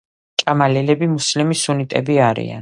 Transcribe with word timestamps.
ჭამალალები 0.43 1.09
მუსლიმი-სუნიტები 1.13 2.19
არიან. 2.31 2.59